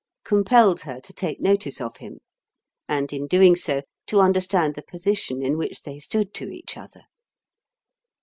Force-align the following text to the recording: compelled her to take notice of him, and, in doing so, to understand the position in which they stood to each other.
compelled 0.23 0.81
her 0.81 0.99
to 0.99 1.13
take 1.13 1.39
notice 1.39 1.79
of 1.79 1.97
him, 1.97 2.21
and, 2.89 3.13
in 3.13 3.27
doing 3.27 3.55
so, 3.55 3.81
to 4.07 4.19
understand 4.19 4.73
the 4.73 4.81
position 4.81 5.43
in 5.43 5.59
which 5.59 5.83
they 5.83 5.99
stood 5.99 6.33
to 6.33 6.49
each 6.49 6.75
other. 6.75 7.03